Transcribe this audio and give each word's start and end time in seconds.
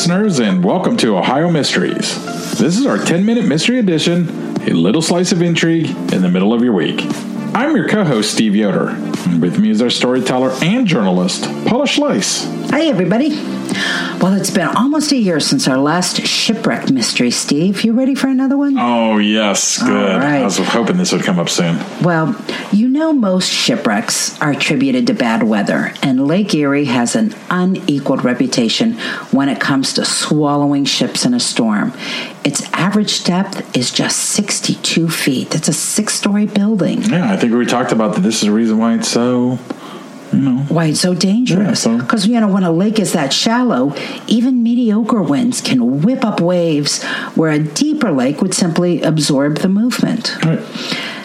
Listeners, 0.00 0.38
and 0.38 0.64
welcome 0.64 0.96
to 0.96 1.18
Ohio 1.18 1.50
Mysteries. 1.50 2.24
This 2.56 2.78
is 2.78 2.86
our 2.86 2.96
10 2.96 3.26
minute 3.26 3.44
mystery 3.44 3.78
edition, 3.78 4.30
a 4.62 4.72
little 4.72 5.02
slice 5.02 5.30
of 5.30 5.42
intrigue 5.42 5.90
in 6.10 6.22
the 6.22 6.28
middle 6.30 6.54
of 6.54 6.64
your 6.64 6.72
week. 6.72 7.02
I'm 7.54 7.76
your 7.76 7.86
co 7.86 8.02
host, 8.02 8.32
Steve 8.32 8.56
Yoder. 8.56 8.88
And 8.88 9.42
with 9.42 9.58
me 9.58 9.68
is 9.68 9.82
our 9.82 9.90
storyteller 9.90 10.52
and 10.62 10.86
journalist, 10.86 11.42
Paula 11.66 11.84
Schleis. 11.84 12.46
Hi, 12.70 12.86
everybody. 12.86 13.36
Well, 14.20 14.34
it's 14.34 14.50
been 14.50 14.68
almost 14.68 15.12
a 15.12 15.16
year 15.16 15.40
since 15.40 15.66
our 15.66 15.78
last 15.78 16.26
shipwreck 16.26 16.90
mystery, 16.90 17.30
Steve. 17.30 17.84
You 17.84 17.94
ready 17.94 18.14
for 18.14 18.28
another 18.28 18.54
one? 18.58 18.76
Oh, 18.78 19.16
yes, 19.16 19.82
good. 19.82 19.88
right. 20.18 20.42
I 20.42 20.44
was 20.44 20.58
hoping 20.58 20.98
this 20.98 21.10
would 21.12 21.22
come 21.22 21.38
up 21.38 21.48
soon. 21.48 21.78
Well, 22.02 22.36
you 22.70 22.86
know 22.88 23.14
most 23.14 23.50
shipwrecks 23.50 24.38
are 24.42 24.50
attributed 24.50 25.06
to 25.06 25.14
bad 25.14 25.42
weather, 25.44 25.94
and 26.02 26.26
Lake 26.26 26.54
Erie 26.54 26.84
has 26.84 27.16
an 27.16 27.34
unequaled 27.48 28.22
reputation 28.22 28.92
when 29.30 29.48
it 29.48 29.58
comes 29.58 29.94
to 29.94 30.04
swallowing 30.04 30.84
ships 30.84 31.24
in 31.24 31.32
a 31.32 31.40
storm. 31.40 31.94
Its 32.44 32.70
average 32.74 33.24
depth 33.24 33.74
is 33.74 33.90
just 33.90 34.18
62 34.18 35.08
feet. 35.08 35.48
That's 35.50 35.68
a 35.68 35.72
six 35.72 36.12
story 36.12 36.44
building. 36.44 37.02
Yeah, 37.04 37.32
I 37.32 37.38
think 37.38 37.54
we 37.54 37.64
talked 37.64 37.92
about 37.92 38.14
that. 38.16 38.20
This 38.20 38.36
is 38.36 38.42
the 38.42 38.52
reason 38.52 38.76
why 38.76 38.94
it's 38.96 39.08
so, 39.08 39.58
know. 40.32 40.64
Why 40.68 40.86
it's 40.86 41.00
so 41.00 41.14
dangerous? 41.14 41.86
Yeah, 41.86 41.96
so- 41.96 41.98
Because 41.98 42.26
you 42.26 42.38
know 42.40 42.48
when 42.48 42.64
a 42.64 42.72
lake 42.72 42.98
is 42.98 43.12
that 43.12 43.32
shallow, 43.32 43.94
even 44.26 44.62
mediocre 44.62 45.22
winds 45.22 45.60
can 45.60 46.02
whip 46.02 46.24
up 46.24 46.40
waves 46.40 47.02
where 47.34 47.50
a 47.50 47.58
deeper 47.58 48.10
lake 48.10 48.40
would 48.40 48.54
simply 48.54 49.02
absorb 49.02 49.58
the 49.58 49.68
movement. 49.68 50.36
Right. 50.44 50.60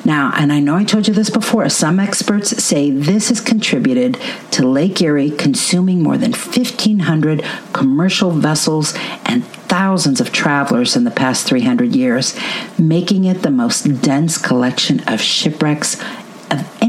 Now, 0.05 0.31
and 0.35 0.53
I 0.53 0.59
know 0.59 0.75
I 0.75 0.83
told 0.83 1.07
you 1.07 1.15
this 1.15 1.31
before, 1.31 1.67
some 1.69 1.99
experts 1.99 2.63
say 2.63 2.91
this 2.91 3.29
has 3.29 3.41
contributed 3.41 4.19
to 4.51 4.67
Lake 4.67 5.01
Erie 5.01 5.31
consuming 5.31 6.03
more 6.03 6.15
than 6.15 6.31
1,500 6.31 7.43
commercial 7.73 8.29
vessels 8.29 8.93
and 9.25 9.43
thousands 9.67 10.21
of 10.21 10.31
travelers 10.31 10.95
in 10.95 11.05
the 11.05 11.11
past 11.11 11.47
300 11.47 11.95
years, 11.95 12.37
making 12.77 13.25
it 13.25 13.41
the 13.41 13.49
most 13.49 14.01
dense 14.03 14.37
collection 14.37 14.99
of 15.07 15.19
shipwrecks 15.21 15.99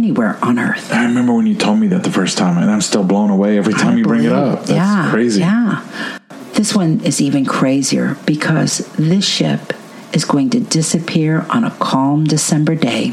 anywhere 0.07 0.39
on 0.41 0.59
Earth. 0.59 0.93
I 0.93 1.05
remember 1.05 1.35
when 1.35 1.47
you 1.47 1.57
told 1.57 1.81
me 1.81 1.89
that 1.89 2.05
the 2.05 2.13
first 2.13 2.39
time, 2.39 2.63
and 2.63 2.71
I'm 2.71 2.81
still 2.81 3.03
blown 3.03 3.31
away 3.31 3.59
every 3.59 3.75
time 3.75 3.99
you 3.99 4.05
bring 4.05 4.25
it 4.25 4.33
up. 4.33 4.61
That's 4.61 4.71
yeah, 4.71 5.11
crazy. 5.11 5.41
Yeah. 5.41 5.85
This 6.55 6.75
one 6.75 7.01
is 7.01 7.21
even 7.21 7.45
crazier 7.45 8.17
because 8.25 8.79
this 8.97 9.27
ship 9.27 9.73
is 10.13 10.25
going 10.25 10.51
to 10.51 10.61
disappear 10.61 11.45
on 11.51 11.65
a 11.65 11.73
calm 11.73 12.25
December 12.25 12.77
day 12.77 13.11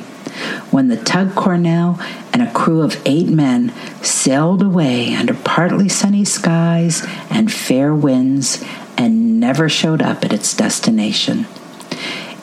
when 0.70 0.88
the 0.88 0.98
tug 0.98 1.34
Cornell 1.36 2.00
and 2.32 2.44
a 2.44 2.54
crew 2.54 2.82
of 2.82 3.02
eight 3.06 3.28
men 3.28 3.74
sailed 4.04 4.62
away 4.62 5.16
under 5.16 5.34
partly 5.34 5.90
sunny 5.90 6.24
skies 6.24 7.06
and 7.30 7.52
fair 7.52 7.94
winds 7.94 8.64
and 8.98 9.40
never 9.40 9.68
showed 9.68 10.02
up 10.02 10.24
at 10.24 10.32
its 10.32 10.56
destination. 10.56 11.48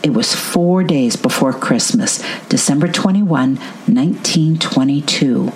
It 0.03 0.15
was 0.15 0.35
four 0.35 0.83
days 0.83 1.17
before 1.17 1.53
Christmas, 1.53 2.23
December 2.49 2.89
21, 2.89 3.57
1922, 3.57 5.47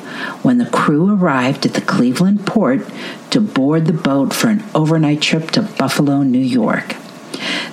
when 0.42 0.58
the 0.58 0.66
crew 0.66 1.14
arrived 1.14 1.64
at 1.64 1.72
the 1.72 1.80
Cleveland 1.80 2.46
port 2.46 2.86
to 3.30 3.40
board 3.40 3.86
the 3.86 3.94
boat 3.94 4.34
for 4.34 4.48
an 4.48 4.62
overnight 4.74 5.22
trip 5.22 5.50
to 5.52 5.62
Buffalo, 5.62 6.22
New 6.22 6.38
York. 6.38 6.94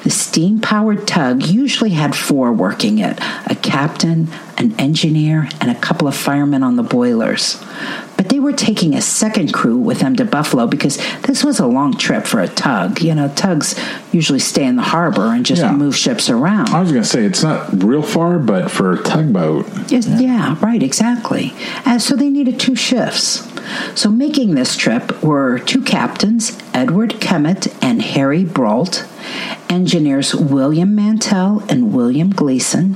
The 0.04 0.10
steam 0.10 0.60
powered 0.60 1.08
tug 1.08 1.44
usually 1.46 1.92
had 1.92 2.16
four 2.16 2.52
working 2.52 3.00
it 3.00 3.20
a 3.46 3.56
captain, 3.56 4.28
an 4.58 4.74
engineer, 4.80 5.50
and 5.60 5.70
a 5.72 5.76
couple 5.76 6.08
of 6.08 6.16
firemen 6.16 6.64
on 6.64 6.76
the 6.76 6.84
boilers. 6.84 7.62
But 8.18 8.30
they 8.30 8.40
were 8.40 8.54
taking 8.54 8.94
a 8.94 9.02
second 9.02 9.52
crew 9.54 9.78
with 9.78 10.00
them 10.00 10.16
to 10.18 10.26
Buffalo 10.26 10.68
because 10.68 10.98
this 11.24 11.44
was 11.44 11.60
a 11.60 11.66
long 11.66 11.98
trip 11.98 12.26
for 12.28 12.40
a 12.40 12.48
tug. 12.48 13.02
You 13.02 13.16
know, 13.16 13.30
tugs 13.30 13.76
usually 14.12 14.40
stay 14.40 14.66
in 14.66 14.76
the 14.76 14.84
harbor 14.84 15.34
and 15.34 15.46
just 15.46 15.62
Yeah. 15.64 15.72
move 15.72 15.96
ships 15.96 16.30
around. 16.30 16.70
I 16.70 16.80
was 16.82 16.92
going 16.92 17.04
to 17.04 17.10
say, 17.10 17.24
it's 17.26 17.42
not 17.44 17.84
real 17.84 18.04
far, 18.04 18.38
but 18.38 18.70
for 18.70 18.94
a 18.94 19.02
tugboat, 19.02 19.66
Yes, 19.90 20.08
yeah. 20.08 20.56
right, 20.62 20.84
exactly. 20.84 21.54
And 21.86 22.00
so 22.02 22.16
they 22.16 22.30
needed 22.30 22.60
two 22.60 22.76
shifts. 22.76 23.48
So 23.96 24.10
making 24.10 24.56
this 24.56 24.76
trip 24.76 25.22
were 25.24 25.60
two 25.60 25.82
captains, 25.82 26.58
Edward 26.74 27.16
Kemet 27.16 27.74
and 27.82 28.02
Harry 28.02 28.44
Brault, 28.44 29.06
engineers 29.70 30.34
William 30.34 30.96
Mantell 30.96 31.64
and 31.70 31.94
William 31.94 32.32
Gleason, 32.32 32.96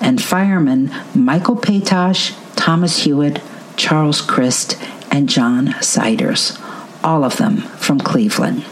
and 0.00 0.22
firemen 0.22 0.90
Michael 1.14 1.56
Patosh, 1.56 2.34
Thomas 2.56 3.04
Hewitt, 3.04 3.40
Charles 3.76 4.20
Christ, 4.20 4.76
and 5.10 5.28
John 5.28 5.74
Siders, 5.80 6.58
all 7.02 7.24
of 7.24 7.36
them 7.36 7.58
from 7.58 7.98
Cleveland. 7.98 8.64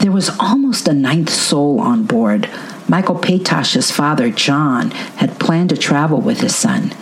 There 0.00 0.12
was 0.12 0.30
almost 0.40 0.88
a 0.88 0.94
ninth 0.94 1.30
soul 1.30 1.80
on 1.80 2.04
board. 2.04 2.48
Michael 2.88 3.16
Patosh's 3.16 3.90
father, 3.90 4.30
John, 4.30 4.90
had 4.90 5.38
planned 5.38 5.68
to 5.70 5.76
travel 5.76 6.20
with 6.20 6.40
his 6.40 6.56
son, 6.56 6.92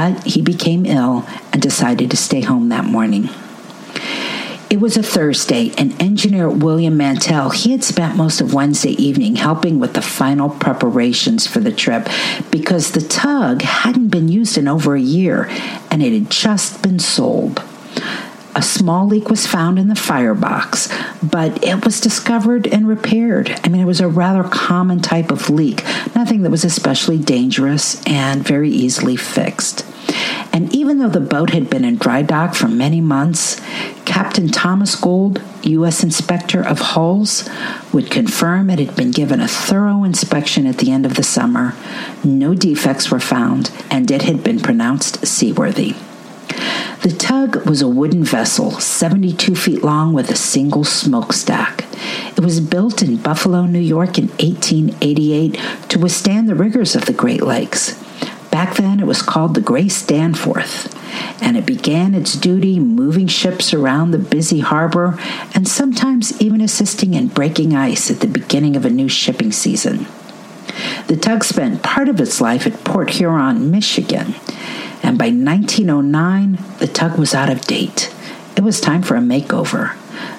but 0.00 0.24
he 0.24 0.40
became 0.40 0.86
ill 0.86 1.26
and 1.52 1.60
decided 1.60 2.10
to 2.10 2.16
stay 2.16 2.40
home 2.40 2.70
that 2.70 2.86
morning. 2.86 3.28
It 4.70 4.80
was 4.80 4.96
a 4.96 5.02
Thursday, 5.02 5.74
and 5.76 6.00
engineer 6.00 6.48
William 6.48 6.96
Mantell, 6.96 7.50
he 7.50 7.72
had 7.72 7.84
spent 7.84 8.16
most 8.16 8.40
of 8.40 8.54
Wednesday 8.54 8.92
evening 8.92 9.36
helping 9.36 9.78
with 9.78 9.92
the 9.92 10.00
final 10.00 10.48
preparations 10.48 11.46
for 11.46 11.60
the 11.60 11.72
trip 11.72 12.08
because 12.50 12.92
the 12.92 13.02
tug 13.02 13.60
hadn't 13.60 14.08
been 14.08 14.28
used 14.28 14.56
in 14.56 14.68
over 14.68 14.94
a 14.94 15.00
year 15.00 15.50
and 15.90 16.02
it 16.02 16.14
had 16.14 16.30
just 16.30 16.82
been 16.82 16.98
sold. 16.98 17.62
A 18.56 18.62
small 18.62 19.06
leak 19.06 19.30
was 19.30 19.46
found 19.46 19.78
in 19.78 19.88
the 19.88 19.94
firebox, 19.94 20.88
but 21.22 21.64
it 21.64 21.84
was 21.84 22.00
discovered 22.00 22.66
and 22.66 22.88
repaired. 22.88 23.58
I 23.62 23.68
mean, 23.68 23.80
it 23.80 23.86
was 23.86 24.00
a 24.00 24.08
rather 24.08 24.42
common 24.42 25.00
type 25.00 25.30
of 25.30 25.48
leak, 25.48 25.84
nothing 26.14 26.42
that 26.42 26.50
was 26.50 26.64
especially 26.64 27.18
dangerous 27.18 28.04
and 28.06 28.42
very 28.42 28.70
easily 28.70 29.16
fixed. 29.16 29.86
And 30.52 30.74
even 30.74 30.98
though 30.98 31.08
the 31.08 31.20
boat 31.20 31.50
had 31.50 31.70
been 31.70 31.84
in 31.84 31.96
dry 31.96 32.22
dock 32.22 32.54
for 32.54 32.66
many 32.66 33.00
months, 33.00 33.60
Captain 34.04 34.48
Thomas 34.48 34.96
Gould, 34.96 35.40
U.S. 35.62 36.02
Inspector 36.02 36.60
of 36.60 36.80
Hulls, 36.80 37.48
would 37.92 38.10
confirm 38.10 38.68
it 38.68 38.80
had 38.80 38.96
been 38.96 39.12
given 39.12 39.40
a 39.40 39.46
thorough 39.46 40.02
inspection 40.02 40.66
at 40.66 40.78
the 40.78 40.90
end 40.90 41.06
of 41.06 41.14
the 41.14 41.22
summer. 41.22 41.74
No 42.24 42.54
defects 42.54 43.10
were 43.10 43.20
found, 43.20 43.70
and 43.90 44.10
it 44.10 44.22
had 44.22 44.42
been 44.42 44.58
pronounced 44.58 45.24
seaworthy. 45.24 45.94
The 47.02 47.16
tug 47.16 47.66
was 47.66 47.80
a 47.80 47.88
wooden 47.88 48.24
vessel, 48.24 48.72
72 48.72 49.54
feet 49.54 49.82
long 49.82 50.12
with 50.12 50.30
a 50.30 50.36
single 50.36 50.84
smokestack. 50.84 51.86
It 52.36 52.40
was 52.40 52.60
built 52.60 53.00
in 53.00 53.16
Buffalo, 53.16 53.64
New 53.64 53.78
York 53.78 54.18
in 54.18 54.28
1888 54.28 55.58
to 55.88 55.98
withstand 55.98 56.46
the 56.46 56.54
rigors 56.54 56.94
of 56.94 57.06
the 57.06 57.14
Great 57.14 57.42
Lakes. 57.42 57.98
Back 58.50 58.76
then, 58.76 59.00
it 59.00 59.06
was 59.06 59.22
called 59.22 59.54
the 59.54 59.62
Grace 59.62 60.04
Danforth, 60.04 60.94
and 61.42 61.56
it 61.56 61.64
began 61.64 62.14
its 62.14 62.34
duty 62.34 62.78
moving 62.78 63.28
ships 63.28 63.72
around 63.72 64.10
the 64.10 64.18
busy 64.18 64.60
harbor 64.60 65.18
and 65.54 65.66
sometimes 65.66 66.38
even 66.38 66.60
assisting 66.60 67.14
in 67.14 67.28
breaking 67.28 67.74
ice 67.74 68.10
at 68.10 68.20
the 68.20 68.26
beginning 68.26 68.76
of 68.76 68.84
a 68.84 68.90
new 68.90 69.08
shipping 69.08 69.52
season. 69.52 70.06
The 71.06 71.16
tug 71.16 71.44
spent 71.44 71.82
part 71.82 72.10
of 72.10 72.20
its 72.20 72.42
life 72.42 72.66
at 72.66 72.84
Port 72.84 73.08
Huron, 73.10 73.70
Michigan, 73.70 74.34
and 75.10 75.18
by 75.18 75.30
1909, 75.30 76.56
the 76.78 76.86
tug 76.86 77.18
was 77.18 77.34
out 77.34 77.50
of 77.50 77.62
date. 77.62 78.14
It 78.56 78.62
was 78.62 78.80
time 78.80 79.02
for 79.02 79.16
a 79.16 79.20
makeover. 79.20 79.96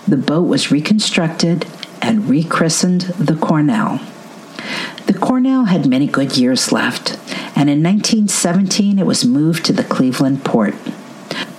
The 0.07 0.15
boat 0.15 0.47
was 0.47 0.71
reconstructed 0.71 1.67
and 2.01 2.29
rechristened 2.29 3.01
the 3.19 3.35
Cornell. 3.35 3.99
The 5.07 5.17
Cornell 5.19 5.65
had 5.65 5.89
many 5.89 6.07
good 6.07 6.37
years 6.37 6.71
left, 6.71 7.19
and 7.53 7.69
in 7.69 7.83
1917 7.83 8.97
it 8.97 9.05
was 9.05 9.25
moved 9.25 9.65
to 9.65 9.73
the 9.73 9.83
Cleveland 9.83 10.45
port. 10.45 10.75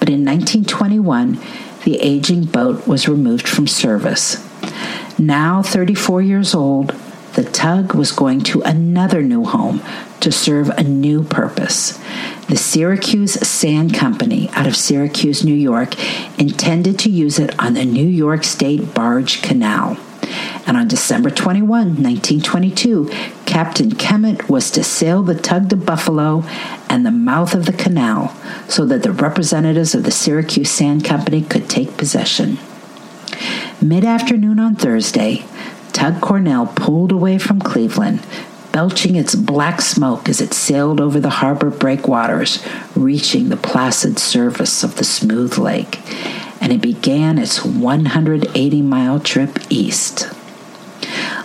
But 0.01 0.09
in 0.09 0.25
1921, 0.25 1.39
the 1.85 2.01
aging 2.01 2.47
boat 2.47 2.87
was 2.87 3.09
removed 3.09 3.47
from 3.47 3.67
service. 3.67 4.43
Now 5.19 5.63
34 5.63 6.23
years 6.23 6.55
old, 6.55 6.95
the 7.35 7.45
tug 7.45 7.95
was 7.95 8.13
going 8.13 8.41
to 8.43 8.63
another 8.63 9.23
new 9.23 9.45
home 9.45 9.83
to 10.21 10.31
serve 10.31 10.69
a 10.71 10.83
new 10.83 11.25
purpose. 11.25 11.99
The 12.49 12.57
Syracuse 12.57 13.35
Sand 13.47 13.95
Company 13.95 14.49
out 14.51 14.67
of 14.67 14.77
Syracuse, 14.77 15.43
New 15.43 15.55
York, 15.55 15.95
intended 16.39 16.99
to 17.01 17.11
use 17.11 17.39
it 17.39 17.59
on 17.59 17.75
the 17.75 17.85
New 17.85 18.07
York 18.07 18.45
State 18.45 18.95
Barge 18.95 19.43
Canal. 19.43 19.97
And 20.67 20.77
on 20.77 20.89
December 20.89 21.31
21, 21.31 21.69
1922, 21.69 23.11
Captain 23.47 23.91
Kemet 23.91 24.49
was 24.49 24.71
to 24.71 24.85
sail 24.85 25.23
the 25.23 25.35
tug 25.35 25.71
to 25.71 25.77
Buffalo 25.77 26.45
and 26.89 27.05
the 27.05 27.11
mouth 27.11 27.55
of 27.55 27.67
the 27.67 27.73
canal 27.73 28.35
so 28.69 28.85
that 28.87 29.03
the 29.03 29.13
representatives 29.13 29.95
of 29.95 30.05
the 30.05 30.11
Syracuse 30.11 30.71
Sand 30.71 31.05
Company 31.05 31.43
could 31.43 31.69
take 31.69 31.97
possession. 31.97 32.59
Mid 33.81 34.05
afternoon 34.05 34.59
on 34.61 34.77
Thursday, 34.77 35.45
Tug 35.93 36.21
Cornell 36.21 36.67
pulled 36.67 37.13
away 37.13 37.39
from 37.39 37.61
Cleveland, 37.61 38.25
belching 38.73 39.17
its 39.17 39.35
black 39.35 39.81
smoke 39.81 40.29
as 40.29 40.41
it 40.41 40.55
sailed 40.55 41.01
over 41.01 41.21
the 41.21 41.31
harbor 41.31 41.71
breakwaters, 41.71 42.65
reaching 42.97 43.49
the 43.49 43.57
placid 43.57 44.19
surface 44.19 44.83
of 44.83 44.97
the 44.97 45.05
smooth 45.05 45.59
lake, 45.59 46.01
and 46.61 46.73
it 46.73 46.81
began 46.81 47.39
its 47.39 47.65
180 47.65 48.83
mile 48.83 49.21
trip 49.21 49.59
east. 49.69 50.31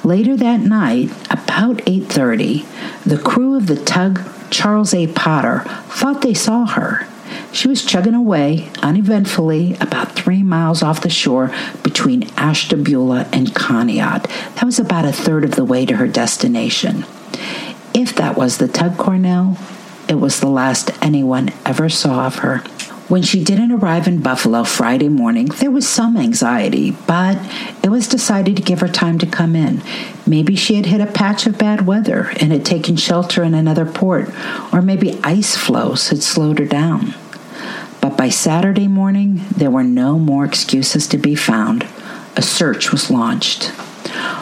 Later 0.03 0.37
that 0.37 0.61
night, 0.61 1.11
about 1.29 1.81
8:30, 1.85 2.65
the 3.05 3.17
crew 3.17 3.55
of 3.55 3.67
the 3.67 3.75
tug 3.75 4.21
Charles 4.49 4.93
A. 4.93 5.07
Potter 5.07 5.65
thought 5.89 6.21
they 6.21 6.33
saw 6.33 6.65
her. 6.65 7.05
She 7.51 7.67
was 7.67 7.83
chugging 7.83 8.13
away 8.13 8.69
uneventfully 8.81 9.75
about 9.79 10.13
three 10.13 10.43
miles 10.43 10.83
off 10.83 11.01
the 11.01 11.09
shore 11.09 11.51
between 11.83 12.29
Ashtabula 12.37 13.27
and 13.31 13.53
Conneaut. 13.53 14.23
That 14.55 14.65
was 14.65 14.79
about 14.79 15.05
a 15.05 15.11
third 15.11 15.43
of 15.43 15.55
the 15.55 15.65
way 15.65 15.85
to 15.85 15.97
her 15.97 16.07
destination. 16.07 17.05
If 17.93 18.15
that 18.15 18.37
was 18.37 18.57
the 18.57 18.67
tug 18.67 18.97
Cornell, 18.97 19.57
it 20.07 20.15
was 20.15 20.39
the 20.39 20.47
last 20.47 20.91
anyone 21.01 21.51
ever 21.65 21.89
saw 21.89 22.27
of 22.27 22.35
her. 22.37 22.63
When 23.07 23.21
she 23.21 23.41
didn't 23.41 23.71
arrive 23.71 24.05
in 24.05 24.19
Buffalo 24.19 24.65
Friday 24.65 25.07
morning, 25.07 25.45
there 25.45 25.71
was 25.71 25.87
some 25.87 26.17
anxiety, 26.17 26.91
but 26.91 27.37
it 27.81 27.87
was 27.87 28.05
decided 28.05 28.57
to 28.57 28.61
give 28.61 28.81
her 28.81 28.89
time 28.89 29.17
to 29.19 29.25
come 29.25 29.55
in. 29.55 29.81
Maybe 30.25 30.57
she 30.57 30.75
had 30.75 30.87
hit 30.87 30.99
a 30.99 31.05
patch 31.05 31.47
of 31.47 31.57
bad 31.57 31.87
weather 31.87 32.33
and 32.41 32.51
had 32.51 32.65
taken 32.65 32.97
shelter 32.97 33.43
in 33.43 33.53
another 33.53 33.85
port, 33.85 34.29
or 34.73 34.81
maybe 34.81 35.21
ice 35.23 35.55
floes 35.55 36.09
had 36.09 36.21
slowed 36.21 36.59
her 36.59 36.65
down. 36.65 37.13
But 38.01 38.17
by 38.17 38.27
Saturday 38.27 38.89
morning, 38.89 39.39
there 39.55 39.71
were 39.71 39.85
no 39.85 40.19
more 40.19 40.43
excuses 40.43 41.07
to 41.07 41.17
be 41.17 41.33
found. 41.33 41.87
A 42.35 42.41
search 42.41 42.91
was 42.91 43.09
launched. 43.09 43.71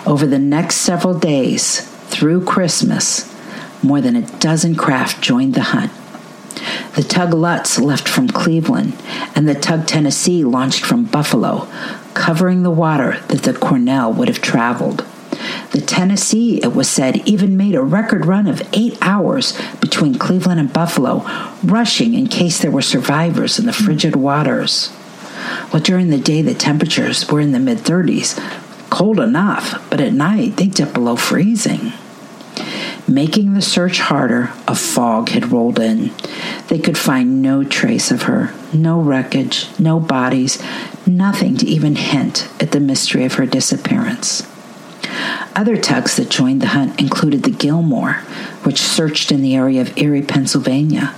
Over 0.07 0.25
the 0.25 0.39
next 0.39 0.77
several 0.77 1.13
days, 1.13 1.81
through 2.07 2.45
Christmas, 2.45 3.31
more 3.83 4.01
than 4.01 4.15
a 4.15 4.27
dozen 4.39 4.75
craft 4.75 5.21
joined 5.21 5.53
the 5.53 5.61
hunt. 5.61 5.91
The 6.95 7.03
tug 7.03 7.33
Lutz 7.33 7.79
left 7.79 8.07
from 8.07 8.27
Cleveland, 8.27 8.93
and 9.35 9.47
the 9.47 9.55
tug 9.55 9.87
Tennessee 9.87 10.43
launched 10.43 10.85
from 10.85 11.05
Buffalo, 11.05 11.67
covering 12.13 12.63
the 12.63 12.71
water 12.71 13.19
that 13.27 13.43
the 13.43 13.53
Cornell 13.53 14.13
would 14.13 14.27
have 14.27 14.41
traveled. 14.41 15.05
The 15.71 15.81
Tennessee, 15.81 16.61
it 16.63 16.73
was 16.73 16.89
said, 16.89 17.17
even 17.27 17.57
made 17.57 17.75
a 17.75 17.81
record 17.81 18.25
run 18.25 18.47
of 18.47 18.61
eight 18.71 18.97
hours 19.01 19.59
between 19.81 20.15
Cleveland 20.15 20.59
and 20.59 20.71
Buffalo, 20.71 21.25
rushing 21.63 22.13
in 22.13 22.27
case 22.27 22.59
there 22.59 22.71
were 22.71 22.81
survivors 22.81 23.59
in 23.59 23.65
the 23.65 23.73
frigid 23.73 24.15
waters. 24.15 24.93
Well, 25.73 25.81
during 25.81 26.09
the 26.09 26.17
day, 26.17 26.41
the 26.41 26.53
temperatures 26.53 27.29
were 27.29 27.41
in 27.41 27.51
the 27.51 27.59
mid 27.59 27.79
30s, 27.79 28.39
cold 28.89 29.19
enough, 29.19 29.85
but 29.89 29.99
at 29.99 30.13
night 30.13 30.57
they 30.57 30.67
dipped 30.67 30.93
below 30.93 31.17
freezing. 31.17 31.91
Making 33.07 33.53
the 33.53 33.61
search 33.61 33.99
harder, 33.99 34.51
a 34.67 34.73
fog 34.73 35.29
had 35.29 35.51
rolled 35.51 35.79
in. 35.79 36.11
They 36.69 36.79
could 36.79 36.97
find 36.97 37.41
no 37.41 37.63
trace 37.63 38.09
of 38.09 38.23
her, 38.23 38.51
no 38.73 38.99
wreckage, 38.99 39.67
no 39.77 39.99
bodies, 39.99 40.61
nothing 41.05 41.55
to 41.57 41.67
even 41.67 41.95
hint 41.95 42.49
at 42.59 42.71
the 42.71 42.79
mystery 42.79 43.23
of 43.23 43.35
her 43.35 43.45
disappearance. 43.45 44.47
Other 45.55 45.77
tugs 45.77 46.15
that 46.17 46.29
joined 46.29 46.61
the 46.61 46.67
hunt 46.67 46.99
included 46.99 47.43
the 47.43 47.51
Gilmore, 47.51 48.13
which 48.63 48.81
searched 48.81 49.31
in 49.31 49.43
the 49.43 49.55
area 49.55 49.81
of 49.81 49.95
Erie, 49.97 50.23
Pennsylvania, 50.23 51.13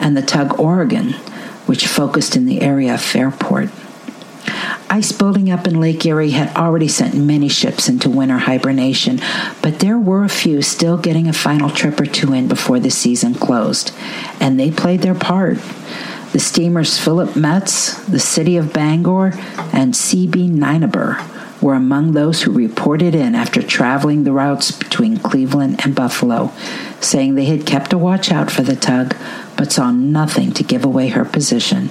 and 0.00 0.16
the 0.16 0.22
tug 0.22 0.58
Oregon, 0.58 1.12
which 1.66 1.86
focused 1.86 2.34
in 2.34 2.46
the 2.46 2.62
area 2.62 2.94
of 2.94 3.00
Fairport. 3.00 3.70
Ice 4.90 5.12
building 5.12 5.50
up 5.50 5.66
in 5.66 5.80
Lake 5.80 6.04
Erie 6.06 6.30
had 6.30 6.56
already 6.56 6.88
sent 6.88 7.14
many 7.14 7.48
ships 7.48 7.88
into 7.88 8.08
winter 8.08 8.38
hibernation, 8.38 9.20
but 9.62 9.80
there 9.80 9.98
were 9.98 10.24
a 10.24 10.30
few 10.30 10.62
still 10.62 10.96
getting 10.96 11.28
a 11.28 11.32
final 11.32 11.68
trip 11.68 12.00
or 12.00 12.06
two 12.06 12.32
in 12.32 12.48
before 12.48 12.80
the 12.80 12.90
season 12.90 13.34
closed, 13.34 13.94
and 14.40 14.58
they 14.58 14.70
played 14.70 15.00
their 15.00 15.14
part. 15.14 15.58
The 16.32 16.38
steamers 16.38 16.98
Philip 16.98 17.36
Metz, 17.36 18.02
the 18.06 18.18
City 18.18 18.56
of 18.56 18.72
Bangor, 18.72 19.32
and 19.72 19.92
CB 19.92 20.50
Nineber 20.50 21.22
were 21.60 21.74
among 21.74 22.12
those 22.12 22.42
who 22.42 22.52
reported 22.52 23.14
in 23.14 23.34
after 23.34 23.62
traveling 23.62 24.24
the 24.24 24.32
routes 24.32 24.70
between 24.70 25.18
Cleveland 25.18 25.80
and 25.84 25.94
Buffalo, 25.94 26.50
saying 27.00 27.34
they 27.34 27.46
had 27.46 27.66
kept 27.66 27.92
a 27.92 27.98
watch 27.98 28.30
out 28.30 28.50
for 28.50 28.62
the 28.62 28.76
tug, 28.76 29.14
but 29.56 29.72
saw 29.72 29.90
nothing 29.90 30.52
to 30.52 30.64
give 30.64 30.84
away 30.84 31.08
her 31.08 31.24
position. 31.24 31.90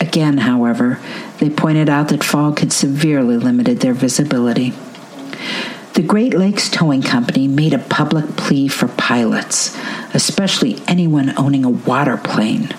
Again, 0.00 0.38
however, 0.38 0.98
they 1.38 1.50
pointed 1.50 1.88
out 1.88 2.08
that 2.08 2.24
fog 2.24 2.58
had 2.60 2.72
severely 2.72 3.36
limited 3.36 3.80
their 3.80 3.92
visibility. 3.92 4.72
The 5.94 6.02
Great 6.02 6.32
Lakes 6.32 6.70
Towing 6.70 7.02
Company 7.02 7.46
made 7.46 7.74
a 7.74 7.78
public 7.78 8.36
plea 8.36 8.68
for 8.68 8.88
pilots, 8.88 9.76
especially 10.14 10.82
anyone 10.86 11.36
owning 11.36 11.64
a 11.64 11.70
water 11.70 12.16
plane. 12.16 12.74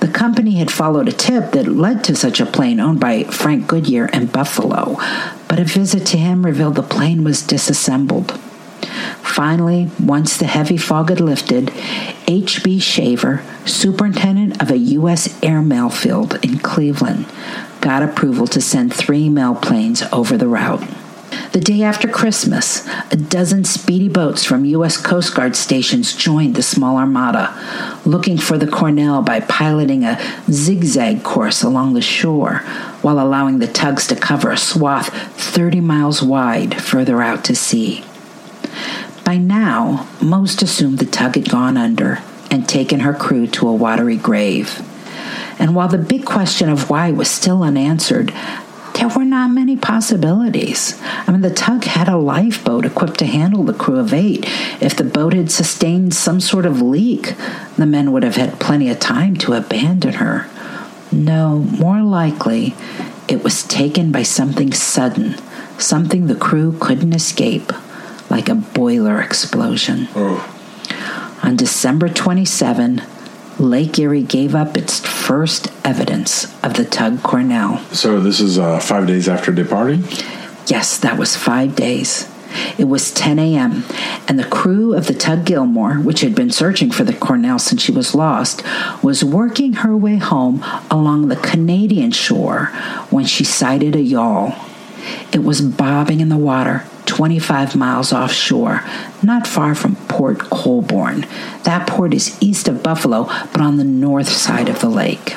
The 0.00 0.10
company 0.12 0.56
had 0.56 0.70
followed 0.70 1.08
a 1.08 1.12
tip 1.12 1.52
that 1.52 1.68
led 1.68 2.02
to 2.04 2.16
such 2.16 2.40
a 2.40 2.46
plane 2.46 2.80
owned 2.80 2.98
by 2.98 3.24
Frank 3.24 3.68
Goodyear 3.68 4.06
in 4.06 4.26
Buffalo, 4.26 4.96
but 5.46 5.60
a 5.60 5.64
visit 5.64 6.06
to 6.06 6.18
him 6.18 6.44
revealed 6.44 6.74
the 6.74 6.82
plane 6.82 7.22
was 7.22 7.46
disassembled. 7.46 8.40
Finally, 9.30 9.88
once 10.02 10.36
the 10.36 10.46
heavy 10.46 10.76
fog 10.76 11.08
had 11.08 11.20
lifted, 11.20 11.72
H.B. 12.26 12.80
Shaver, 12.80 13.42
superintendent 13.64 14.60
of 14.60 14.72
a 14.72 14.76
U.S. 14.76 15.40
airmail 15.40 15.88
field 15.88 16.44
in 16.44 16.58
Cleveland, 16.58 17.26
got 17.80 18.02
approval 18.02 18.48
to 18.48 18.60
send 18.60 18.92
three 18.92 19.28
mail 19.28 19.54
planes 19.54 20.02
over 20.12 20.36
the 20.36 20.48
route. 20.48 20.82
The 21.52 21.60
day 21.60 21.82
after 21.82 22.08
Christmas, 22.08 22.86
a 23.12 23.16
dozen 23.16 23.64
speedy 23.64 24.08
boats 24.08 24.44
from 24.44 24.64
U.S. 24.64 24.96
Coast 24.96 25.34
Guard 25.34 25.54
stations 25.54 26.14
joined 26.14 26.56
the 26.56 26.62
small 26.62 26.96
armada, 26.96 27.54
looking 28.04 28.36
for 28.36 28.58
the 28.58 28.66
Cornell 28.66 29.22
by 29.22 29.38
piloting 29.38 30.04
a 30.04 30.18
zigzag 30.50 31.22
course 31.22 31.62
along 31.62 31.94
the 31.94 32.02
shore 32.02 32.58
while 33.00 33.20
allowing 33.20 33.60
the 33.60 33.68
tugs 33.68 34.08
to 34.08 34.16
cover 34.16 34.50
a 34.50 34.58
swath 34.58 35.08
30 35.40 35.80
miles 35.80 36.20
wide 36.20 36.82
further 36.82 37.22
out 37.22 37.44
to 37.44 37.54
sea. 37.54 38.04
By 39.30 39.36
now, 39.36 40.08
most 40.20 40.60
assumed 40.60 40.98
the 40.98 41.06
tug 41.06 41.36
had 41.36 41.48
gone 41.48 41.76
under 41.76 42.20
and 42.50 42.68
taken 42.68 42.98
her 42.98 43.14
crew 43.14 43.46
to 43.46 43.68
a 43.68 43.72
watery 43.72 44.16
grave. 44.16 44.82
And 45.56 45.72
while 45.72 45.86
the 45.86 45.98
big 45.98 46.24
question 46.24 46.68
of 46.68 46.90
why 46.90 47.12
was 47.12 47.30
still 47.30 47.62
unanswered, 47.62 48.34
there 48.94 49.06
were 49.06 49.24
not 49.24 49.52
many 49.52 49.76
possibilities. 49.76 51.00
I 51.04 51.30
mean, 51.30 51.42
the 51.42 51.54
tug 51.54 51.84
had 51.84 52.08
a 52.08 52.16
lifeboat 52.16 52.84
equipped 52.84 53.20
to 53.20 53.24
handle 53.24 53.62
the 53.62 53.72
crew 53.72 54.00
of 54.00 54.12
eight. 54.12 54.46
If 54.82 54.96
the 54.96 55.04
boat 55.04 55.32
had 55.32 55.52
sustained 55.52 56.12
some 56.12 56.40
sort 56.40 56.66
of 56.66 56.82
leak, 56.82 57.36
the 57.76 57.86
men 57.86 58.10
would 58.10 58.24
have 58.24 58.34
had 58.34 58.58
plenty 58.58 58.90
of 58.90 58.98
time 58.98 59.36
to 59.36 59.52
abandon 59.52 60.14
her. 60.14 60.48
No, 61.12 61.60
more 61.78 62.02
likely, 62.02 62.74
it 63.28 63.44
was 63.44 63.62
taken 63.62 64.10
by 64.10 64.24
something 64.24 64.72
sudden, 64.72 65.36
something 65.78 66.26
the 66.26 66.34
crew 66.34 66.76
couldn't 66.80 67.12
escape 67.12 67.72
like 68.30 68.48
a 68.48 68.54
boiler 68.54 69.20
explosion. 69.20 70.08
Oh. 70.14 70.56
On 71.42 71.56
December 71.56 72.08
27, 72.08 73.02
Lake 73.58 73.98
Erie 73.98 74.22
gave 74.22 74.54
up 74.54 74.76
its 74.76 75.00
first 75.00 75.70
evidence 75.84 76.44
of 76.64 76.74
the 76.74 76.84
tug 76.84 77.22
Cornell. 77.22 77.78
So 77.92 78.20
this 78.20 78.40
is 78.40 78.58
uh, 78.58 78.78
five 78.78 79.06
days 79.06 79.28
after 79.28 79.52
departing? 79.52 80.04
Yes, 80.66 80.98
that 80.98 81.18
was 81.18 81.36
five 81.36 81.74
days. 81.74 82.30
It 82.78 82.84
was 82.84 83.12
10 83.12 83.38
a.m., 83.38 83.84
and 84.26 84.38
the 84.38 84.44
crew 84.44 84.94
of 84.94 85.06
the 85.06 85.14
Tug 85.14 85.44
Gilmore, 85.44 85.94
which 85.94 86.20
had 86.20 86.34
been 86.34 86.50
searching 86.50 86.90
for 86.90 87.04
the 87.04 87.12
Cornell 87.12 87.58
since 87.58 87.82
she 87.82 87.92
was 87.92 88.14
lost, 88.14 88.62
was 89.02 89.22
working 89.22 89.74
her 89.74 89.96
way 89.96 90.16
home 90.16 90.64
along 90.90 91.28
the 91.28 91.36
Canadian 91.36 92.10
shore 92.10 92.66
when 93.10 93.24
she 93.24 93.44
sighted 93.44 93.94
a 93.94 94.00
yawl. 94.00 94.54
It 95.32 95.44
was 95.44 95.60
bobbing 95.60 96.20
in 96.20 96.28
the 96.28 96.36
water 96.36 96.84
25 97.10 97.74
miles 97.74 98.12
offshore, 98.12 98.84
not 99.20 99.44
far 99.44 99.74
from 99.74 99.96
Port 100.06 100.38
Colborne. 100.38 101.26
That 101.64 101.88
port 101.88 102.14
is 102.14 102.40
east 102.40 102.68
of 102.68 102.84
Buffalo, 102.84 103.24
but 103.24 103.60
on 103.60 103.78
the 103.78 103.84
north 103.84 104.28
side 104.28 104.68
of 104.68 104.80
the 104.80 104.88
lake. 104.88 105.34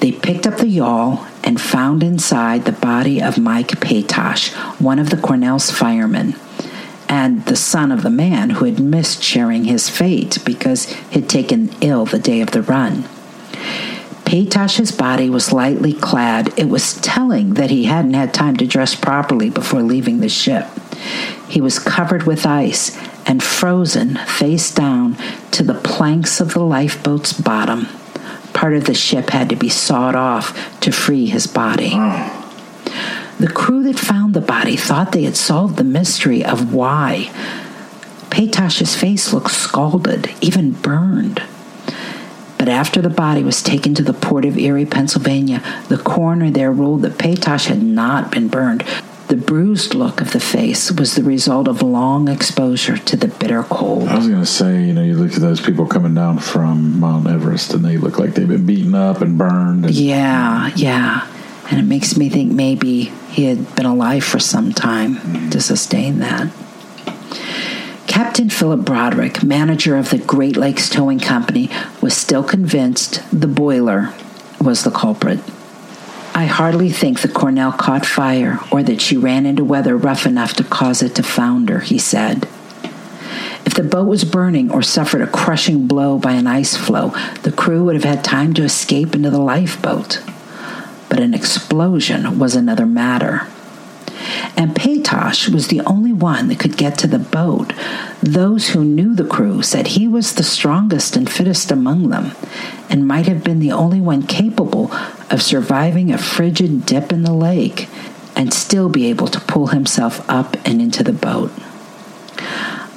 They 0.00 0.10
picked 0.10 0.44
up 0.44 0.56
the 0.58 0.66
yawl 0.66 1.24
and 1.44 1.60
found 1.60 2.02
inside 2.02 2.64
the 2.64 2.72
body 2.72 3.22
of 3.22 3.38
Mike 3.38 3.78
Patosh, 3.78 4.52
one 4.80 4.98
of 4.98 5.10
the 5.10 5.16
Cornell's 5.16 5.70
firemen, 5.70 6.34
and 7.08 7.44
the 7.44 7.54
son 7.54 7.92
of 7.92 8.02
the 8.02 8.10
man 8.10 8.50
who 8.50 8.64
had 8.64 8.80
missed 8.80 9.22
sharing 9.22 9.66
his 9.66 9.88
fate 9.88 10.38
because 10.44 10.86
he'd 11.10 11.28
taken 11.28 11.70
ill 11.80 12.06
the 12.06 12.18
day 12.18 12.40
of 12.40 12.50
the 12.50 12.62
run. 12.62 13.04
Patosh's 14.26 14.90
body 14.90 15.30
was 15.30 15.52
lightly 15.52 15.92
clad. 15.92 16.52
It 16.58 16.68
was 16.68 17.00
telling 17.00 17.54
that 17.54 17.70
he 17.70 17.84
hadn't 17.84 18.14
had 18.14 18.34
time 18.34 18.56
to 18.56 18.66
dress 18.66 18.96
properly 18.96 19.50
before 19.50 19.82
leaving 19.82 20.18
the 20.18 20.28
ship. 20.28 20.66
He 21.48 21.60
was 21.60 21.78
covered 21.78 22.24
with 22.24 22.44
ice 22.44 22.98
and 23.24 23.40
frozen 23.40 24.16
face 24.26 24.74
down 24.74 25.16
to 25.52 25.62
the 25.62 25.74
planks 25.74 26.40
of 26.40 26.54
the 26.54 26.60
lifeboat's 26.60 27.32
bottom. 27.32 27.86
Part 28.52 28.74
of 28.74 28.86
the 28.86 28.94
ship 28.94 29.30
had 29.30 29.48
to 29.50 29.56
be 29.56 29.68
sawed 29.68 30.16
off 30.16 30.80
to 30.80 30.90
free 30.90 31.26
his 31.26 31.46
body. 31.46 31.90
The 33.38 33.52
crew 33.54 33.84
that 33.84 33.98
found 33.98 34.34
the 34.34 34.40
body 34.40 34.76
thought 34.76 35.12
they 35.12 35.22
had 35.22 35.36
solved 35.36 35.76
the 35.76 35.84
mystery 35.84 36.44
of 36.44 36.74
why. 36.74 37.30
Patosh's 38.30 38.96
face 38.96 39.32
looked 39.32 39.52
scalded, 39.52 40.34
even 40.40 40.72
burned. 40.72 41.42
But 42.66 42.72
after 42.72 43.00
the 43.00 43.08
body 43.08 43.44
was 43.44 43.62
taken 43.62 43.94
to 43.94 44.02
the 44.02 44.12
port 44.12 44.44
of 44.44 44.58
Erie, 44.58 44.86
Pennsylvania, 44.86 45.62
the 45.86 45.96
coroner 45.96 46.50
there 46.50 46.72
ruled 46.72 47.02
that 47.02 47.12
Patosh 47.12 47.66
had 47.68 47.80
not 47.80 48.32
been 48.32 48.48
burned. 48.48 48.82
The 49.28 49.36
bruised 49.36 49.94
look 49.94 50.20
of 50.20 50.32
the 50.32 50.40
face 50.40 50.90
was 50.90 51.14
the 51.14 51.22
result 51.22 51.68
of 51.68 51.80
long 51.80 52.26
exposure 52.26 52.98
to 52.98 53.16
the 53.16 53.28
bitter 53.28 53.62
cold. 53.62 54.08
I 54.08 54.16
was 54.16 54.26
going 54.26 54.40
to 54.40 54.46
say, 54.46 54.82
you 54.82 54.92
know, 54.92 55.04
you 55.04 55.14
look 55.14 55.34
at 55.34 55.40
those 55.40 55.60
people 55.60 55.86
coming 55.86 56.16
down 56.16 56.40
from 56.40 56.98
Mount 56.98 57.28
Everest 57.28 57.72
and 57.72 57.84
they 57.84 57.98
look 57.98 58.18
like 58.18 58.34
they've 58.34 58.48
been 58.48 58.66
beaten 58.66 58.96
up 58.96 59.20
and 59.20 59.38
burned. 59.38 59.84
And 59.84 59.94
Yeah, 59.94 60.72
yeah. 60.74 61.24
And 61.70 61.78
it 61.78 61.84
makes 61.84 62.16
me 62.16 62.28
think 62.28 62.50
maybe 62.50 63.12
he 63.28 63.44
had 63.44 63.76
been 63.76 63.86
alive 63.86 64.24
for 64.24 64.40
some 64.40 64.72
time 64.72 65.50
to 65.50 65.60
sustain 65.60 66.18
that. 66.18 66.48
Captain 68.16 68.48
Philip 68.48 68.80
Broderick, 68.80 69.42
manager 69.42 69.94
of 69.94 70.08
the 70.08 70.16
Great 70.16 70.56
Lakes 70.56 70.88
Towing 70.88 71.20
Company, 71.20 71.68
was 72.00 72.16
still 72.16 72.42
convinced 72.42 73.22
the 73.30 73.46
boiler 73.46 74.14
was 74.58 74.84
the 74.84 74.90
culprit. 74.90 75.38
I 76.34 76.46
hardly 76.46 76.88
think 76.88 77.20
the 77.20 77.28
Cornell 77.28 77.72
caught 77.72 78.06
fire 78.06 78.58
or 78.72 78.82
that 78.82 79.02
she 79.02 79.18
ran 79.18 79.44
into 79.44 79.64
weather 79.64 79.98
rough 79.98 80.24
enough 80.24 80.54
to 80.54 80.64
cause 80.64 81.02
it 81.02 81.14
to 81.16 81.22
founder, 81.22 81.80
he 81.80 81.98
said. 81.98 82.44
If 83.66 83.74
the 83.74 83.82
boat 83.82 84.08
was 84.08 84.24
burning 84.24 84.70
or 84.70 84.80
suffered 84.80 85.20
a 85.20 85.26
crushing 85.26 85.86
blow 85.86 86.18
by 86.18 86.32
an 86.32 86.46
ice 86.46 86.74
floe, 86.74 87.10
the 87.42 87.52
crew 87.52 87.84
would 87.84 87.96
have 87.96 88.04
had 88.04 88.24
time 88.24 88.54
to 88.54 88.64
escape 88.64 89.14
into 89.14 89.28
the 89.28 89.40
lifeboat. 89.40 90.22
But 91.10 91.20
an 91.20 91.34
explosion 91.34 92.38
was 92.38 92.56
another 92.56 92.86
matter. 92.86 93.46
And 94.56 94.74
Patosh 94.74 95.48
was 95.48 95.68
the 95.68 95.80
only 95.82 96.12
one 96.12 96.48
that 96.48 96.58
could 96.58 96.76
get 96.76 96.98
to 96.98 97.06
the 97.06 97.18
boat. 97.18 97.72
Those 98.22 98.70
who 98.70 98.84
knew 98.84 99.14
the 99.14 99.24
crew 99.24 99.62
said 99.62 99.88
he 99.88 100.08
was 100.08 100.34
the 100.34 100.42
strongest 100.42 101.16
and 101.16 101.30
fittest 101.30 101.70
among 101.70 102.08
them, 102.10 102.32
and 102.88 103.06
might 103.06 103.26
have 103.26 103.44
been 103.44 103.60
the 103.60 103.72
only 103.72 104.00
one 104.00 104.22
capable 104.22 104.92
of 105.30 105.42
surviving 105.42 106.12
a 106.12 106.18
frigid 106.18 106.86
dip 106.86 107.12
in 107.12 107.22
the 107.22 107.32
lake 107.32 107.88
and 108.34 108.52
still 108.52 108.88
be 108.88 109.06
able 109.06 109.28
to 109.28 109.40
pull 109.40 109.68
himself 109.68 110.28
up 110.28 110.56
and 110.66 110.80
into 110.80 111.02
the 111.02 111.12
boat. 111.12 111.50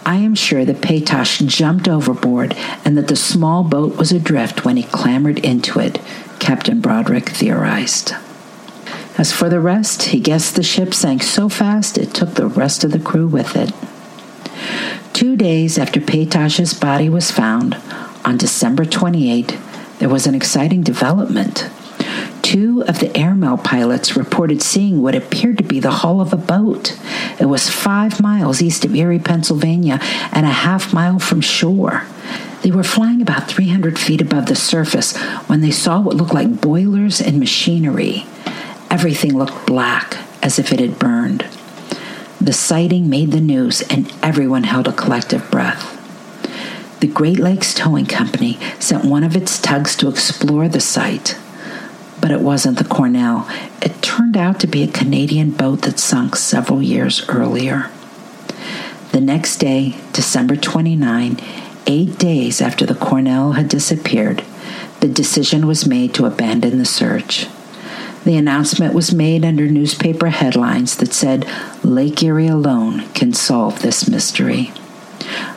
I 0.06 0.16
am 0.16 0.34
sure 0.34 0.66
that 0.66 0.82
Patosh 0.82 1.46
jumped 1.48 1.88
overboard 1.88 2.56
and 2.84 2.98
that 2.98 3.08
the 3.08 3.16
small 3.16 3.64
boat 3.64 3.96
was 3.96 4.12
adrift 4.12 4.66
when 4.66 4.76
he 4.76 4.84
clambered 4.84 5.40
into 5.40 5.80
it, 5.80 6.00
Captain 6.40 6.82
Broderick 6.82 7.30
theorized. 7.30 8.14
As 9.20 9.34
for 9.34 9.50
the 9.50 9.60
rest, 9.60 10.04
he 10.04 10.20
guessed 10.22 10.56
the 10.56 10.64
ship 10.64 10.94
sank 10.94 11.24
so 11.24 11.50
fast 11.50 11.98
it 11.98 12.14
took 12.14 12.36
the 12.36 12.48
rest 12.48 12.86
of 12.86 12.92
the 12.92 13.00
crew 13.00 13.28
with 13.28 13.54
it. 13.58 13.74
Two 15.12 15.36
days 15.36 15.78
after 15.78 16.00
Patosh's 16.00 16.74
body 16.74 17.10
was 17.10 17.30
found, 17.30 17.76
on 18.24 18.38
December 18.38 18.86
28, 18.86 19.60
there 19.98 20.08
was 20.08 20.26
an 20.26 20.36
exciting 20.36 20.84
development. 20.84 21.70
Two 22.42 22.82
of 22.88 23.00
the 23.00 23.12
airmail 23.14 23.58
pilots 23.58 24.16
reported 24.16 24.62
seeing 24.62 25.02
what 25.02 25.16
appeared 25.16 25.58
to 25.58 25.66
be 25.66 25.82
the 25.82 25.92
hull 25.92 26.22
of 26.22 26.32
a 26.32 26.38
boat. 26.38 26.98
It 27.42 27.48
was 27.48 27.70
five 27.70 28.22
miles 28.22 28.62
east 28.62 28.86
of 28.86 28.96
Erie, 28.96 29.20
Pennsylvania, 29.20 30.00
and 30.32 30.46
a 30.46 30.50
half 30.64 30.94
mile 30.94 31.20
from 31.20 31.42
shore. 31.42 32.06
They 32.62 32.72
were 32.72 32.84
flying 32.84 33.22
about 33.22 33.50
300 33.50 34.00
feet 34.00 34.22
above 34.22 34.46
the 34.46 34.56
surface 34.56 35.18
when 35.48 35.60
they 35.60 35.72
saw 35.72 36.00
what 36.00 36.16
looked 36.16 36.34
like 36.34 36.62
boilers 36.62 37.20
and 37.20 37.38
machinery. 37.38 38.26
Everything 38.90 39.38
looked 39.38 39.68
black, 39.68 40.18
as 40.42 40.58
if 40.58 40.74
it 40.74 40.80
had 40.80 40.98
burned. 40.98 41.46
The 42.42 42.54
sighting 42.54 43.10
made 43.10 43.32
the 43.32 43.42
news, 43.42 43.82
and 43.84 44.12
everyone 44.24 44.64
held 44.64 44.88
a 44.88 44.94
collective 44.94 45.50
breath. 45.52 45.96
The 47.00 47.08
Great 47.08 47.38
Lakes 47.38 47.74
Towing 47.74 48.08
Company 48.08 48.60
sent 48.80 49.06
one 49.06 49.24
of 49.24 49.36
its 49.36 49.62
tugs 49.62 49.96
to 49.98 50.10
explore 50.10 50.68
the 50.68 50.80
site, 50.80 51.38
but 52.20 52.32
it 52.32 52.42
wasn't 52.42 52.78
the 52.78 52.84
Cornell. 52.84 53.48
It 53.82 54.02
turned 54.02 54.36
out 54.36 54.60
to 54.62 54.68
be 54.68 54.84
a 54.84 54.92
Canadian 54.92 55.52
boat 55.52 55.84
that 55.84 56.00
sunk 56.00 56.36
several 56.36 56.82
years 56.82 57.28
earlier. 57.30 57.92
The 59.12 59.22
next 59.22 59.58
day, 59.58 59.98
December 60.14 60.56
29, 60.56 61.40
eight 61.88 62.18
days 62.18 62.60
after 62.60 62.86
the 62.86 62.96
Cornell 62.96 63.54
had 63.54 63.70
disappeared, 63.70 64.44
the 65.00 65.08
decision 65.08 65.68
was 65.68 65.88
made 65.88 66.14
to 66.16 66.26
abandon 66.26 66.80
the 66.80 66.86
search. 66.86 67.48
The 68.26 68.36
announcement 68.36 68.94
was 68.94 69.14
made 69.14 69.46
under 69.46 69.68
newspaper 69.68 70.28
headlines 70.28 70.98
that 70.98 71.14
said, 71.14 71.48
Lake 71.84 72.22
Erie 72.22 72.48
alone 72.48 73.08
can 73.14 73.34
solve 73.34 73.82
this 73.82 74.10
mystery. 74.10 74.72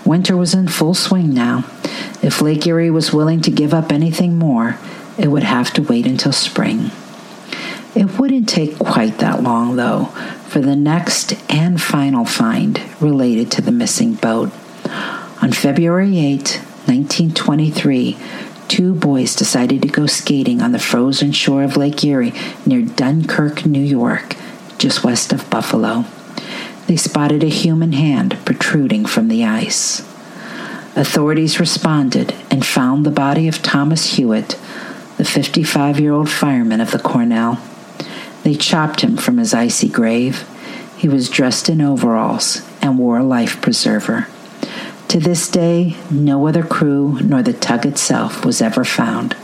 Winter 0.04 0.36
was 0.36 0.54
in 0.54 0.68
full 0.68 0.94
swing 0.94 1.34
now. 1.34 1.64
If 2.22 2.40
Lake 2.40 2.66
Erie 2.66 2.90
was 2.90 3.12
willing 3.12 3.40
to 3.42 3.50
give 3.50 3.74
up 3.74 3.90
anything 3.90 4.38
more, 4.38 4.78
it 5.18 5.28
would 5.28 5.42
have 5.42 5.72
to 5.74 5.82
wait 5.82 6.06
until 6.06 6.32
spring. 6.32 6.90
It 7.94 8.18
wouldn't 8.18 8.48
take 8.48 8.78
quite 8.78 9.18
that 9.18 9.42
long, 9.42 9.76
though, 9.76 10.06
for 10.46 10.60
the 10.60 10.76
next 10.76 11.34
and 11.50 11.80
final 11.80 12.24
find 12.24 12.80
related 13.00 13.50
to 13.52 13.62
the 13.62 13.72
missing 13.72 14.14
boat. 14.14 14.50
On 15.42 15.52
February 15.52 16.18
8, 16.18 16.60
1923, 16.86 18.16
two 18.72 18.94
boys 18.94 19.36
decided 19.36 19.82
to 19.82 19.88
go 19.88 20.06
skating 20.06 20.62
on 20.62 20.72
the 20.72 20.78
frozen 20.78 21.30
shore 21.30 21.62
of 21.62 21.76
Lake 21.76 22.02
Erie 22.02 22.32
near 22.64 22.80
Dunkirk, 22.80 23.66
New 23.66 23.82
York, 23.82 24.34
just 24.78 25.04
west 25.04 25.30
of 25.30 25.50
Buffalo. 25.50 26.06
They 26.86 26.96
spotted 26.96 27.44
a 27.44 27.50
human 27.50 27.92
hand 27.92 28.38
protruding 28.46 29.04
from 29.04 29.28
the 29.28 29.44
ice. 29.44 30.00
Authorities 30.96 31.60
responded 31.60 32.34
and 32.50 32.64
found 32.64 33.04
the 33.04 33.10
body 33.10 33.46
of 33.46 33.60
Thomas 33.60 34.16
Hewitt, 34.16 34.58
the 35.18 35.26
55 35.26 36.00
year 36.00 36.12
old 36.14 36.30
fireman 36.30 36.80
of 36.80 36.92
the 36.92 36.98
Cornell. 36.98 37.62
They 38.42 38.54
chopped 38.54 39.02
him 39.02 39.18
from 39.18 39.36
his 39.36 39.52
icy 39.52 39.90
grave. 39.90 40.48
He 40.96 41.10
was 41.10 41.28
dressed 41.28 41.68
in 41.68 41.82
overalls 41.82 42.62
and 42.80 42.98
wore 42.98 43.18
a 43.18 43.22
life 43.22 43.60
preserver. 43.60 44.28
To 45.12 45.20
this 45.20 45.46
day, 45.46 45.94
no 46.10 46.46
other 46.46 46.62
crew 46.62 47.18
nor 47.22 47.42
the 47.42 47.52
tug 47.52 47.84
itself 47.84 48.46
was 48.46 48.62
ever 48.62 48.82
found. 48.82 49.36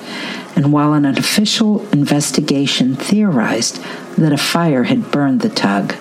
And 0.56 0.72
while 0.72 0.94
an 0.94 1.04
official 1.04 1.86
investigation 1.90 2.94
theorized 2.96 3.76
that 4.16 4.32
a 4.32 4.38
fire 4.38 4.84
had 4.84 5.10
burned 5.12 5.42
the 5.42 5.50
tug, 5.50 5.94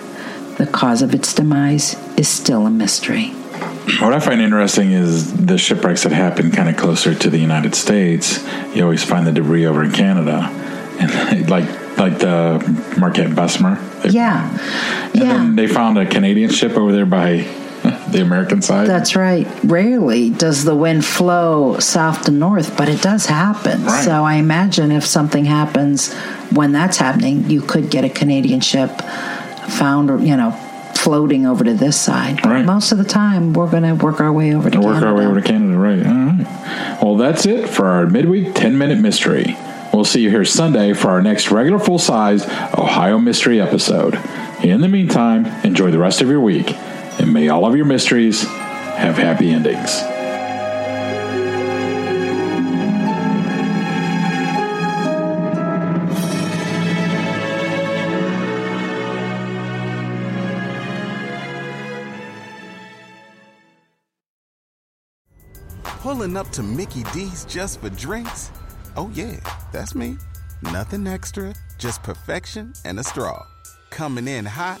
the 0.56 0.66
cause 0.66 1.02
of 1.02 1.14
its 1.14 1.34
demise 1.34 1.96
is 2.16 2.28
still 2.28 2.66
a 2.66 2.70
mystery. 2.70 3.26
What 4.00 4.14
I 4.14 4.20
find 4.20 4.40
interesting 4.40 4.92
is 4.92 5.34
the 5.36 5.58
shipwrecks 5.58 6.04
that 6.04 6.12
happen 6.12 6.50
kind 6.50 6.70
of 6.70 6.78
closer 6.78 7.14
to 7.14 7.28
the 7.28 7.38
United 7.38 7.74
States. 7.74 8.42
You 8.74 8.84
always 8.84 9.04
find 9.04 9.26
the 9.26 9.32
debris 9.32 9.66
over 9.66 9.84
in 9.84 9.92
Canada, 9.92 10.48
and 10.98 11.50
like 11.50 11.66
like 11.98 12.18
the 12.20 12.94
Marquette 12.98 13.34
Bessemer. 13.34 13.74
They- 14.02 14.10
Yeah. 14.10 14.48
And 15.12 15.14
yeah. 15.14 15.24
then 15.34 15.56
they 15.56 15.66
found 15.66 15.98
a 15.98 16.06
Canadian 16.06 16.50
ship 16.50 16.72
over 16.72 16.90
there 16.90 17.04
by 17.04 17.46
the 18.12 18.20
American 18.22 18.62
side. 18.62 18.86
That's 18.88 19.14
right. 19.16 19.46
Rarely 19.64 20.30
does 20.30 20.64
the 20.64 20.74
wind 20.74 21.04
flow 21.04 21.78
south 21.78 22.24
to 22.24 22.30
north, 22.30 22.76
but 22.76 22.88
it 22.88 23.02
does 23.02 23.26
happen. 23.26 23.84
Right. 23.84 24.04
So 24.04 24.24
I 24.24 24.34
imagine 24.34 24.90
if 24.92 25.04
something 25.04 25.44
happens 25.44 26.12
when 26.52 26.72
that's 26.72 26.96
happening, 26.96 27.48
you 27.50 27.60
could 27.60 27.90
get 27.90 28.04
a 28.04 28.08
Canadian 28.10 28.60
ship 28.60 28.90
found, 29.68 30.10
or 30.10 30.18
you 30.18 30.36
know, 30.36 30.52
floating 30.94 31.46
over 31.46 31.62
to 31.64 31.74
this 31.74 31.96
side. 32.00 32.40
But 32.42 32.50
Right. 32.50 32.64
most 32.64 32.90
of 32.92 32.98
the 32.98 33.04
time, 33.04 33.52
we're 33.52 33.70
going 33.70 33.84
to 33.84 33.94
work 33.94 34.20
our 34.20 34.32
way 34.32 34.54
over 34.54 34.68
to 34.70 34.78
Work 34.80 34.86
Canada. 34.94 35.06
our 35.06 35.14
way 35.14 35.26
over 35.26 35.40
to 35.40 35.46
Canada, 35.46 35.76
right? 35.78 36.04
All 36.06 36.12
right. 36.12 36.98
Well, 37.02 37.16
that's 37.16 37.46
it 37.46 37.68
for 37.68 37.86
our 37.86 38.06
midweek 38.06 38.54
10 38.54 38.76
minute 38.78 38.98
mystery. 38.98 39.56
We'll 39.92 40.04
see 40.04 40.20
you 40.20 40.30
here 40.30 40.44
Sunday 40.44 40.92
for 40.92 41.08
our 41.10 41.22
next 41.22 41.50
regular 41.50 41.78
full 41.78 41.98
sized 41.98 42.48
Ohio 42.76 43.18
Mystery 43.18 43.60
episode. 43.60 44.18
In 44.62 44.80
the 44.80 44.88
meantime, 44.88 45.46
enjoy 45.64 45.90
the 45.90 45.98
rest 45.98 46.20
of 46.20 46.28
your 46.28 46.40
week, 46.40 46.76
and 47.18 47.32
may 47.32 47.48
all 47.48 47.66
of 47.66 47.76
your 47.76 47.84
mysteries 47.84 48.42
have 48.42 49.16
happy 49.16 49.50
endings. 49.50 50.02
Pulling 66.00 66.36
up 66.36 66.48
to 66.50 66.62
Mickey 66.62 67.02
D's 67.12 67.44
just 67.44 67.80
for 67.80 67.90
drinks? 67.90 68.50
Oh, 68.96 69.10
yeah, 69.12 69.36
that's 69.72 69.94
me. 69.94 70.16
Nothing 70.62 71.06
extra, 71.06 71.54
just 71.76 72.02
perfection 72.02 72.72
and 72.84 72.98
a 72.98 73.04
straw. 73.04 73.46
Coming 73.90 74.26
in 74.26 74.44
hot 74.44 74.80